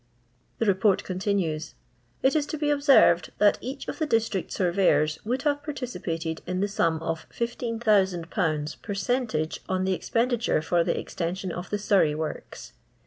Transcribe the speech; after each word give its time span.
The 0.57 0.65
Report 0.65 1.03
continues," 1.03 1.75
It 2.23 2.35
is 2.35 2.47
to 2.47 2.57
be 2.57 2.69
oUerred; 2.69 3.29
that 3.37 3.59
each 3.61 3.87
of 3.87 3.99
the 3.99 4.07
district 4.07 4.49
lorreTAri 4.49 5.21
woald 5.27 5.43
have; 5.43 5.61
particip:ited 5.61 6.41
in 6.47 6.59
the 6.59 6.67
sum 6.67 6.97
of 7.03 7.27
16,000/. 7.29 8.81
percentage, 8.81 9.59
on 9.69 9.83
the 9.85 9.93
expenditure 9.93 10.63
for 10.63 10.83
the 10.83 10.95
eztenai'D 10.95 11.51
of 11.51 11.69
the 11.69 11.77
Surrey 11.77 12.15
works. 12.15 12.73